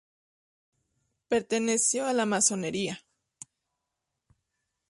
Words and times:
Perteneció 1.27 2.07
a 2.07 2.13
la 2.13 2.25
Masonería. 2.25 3.03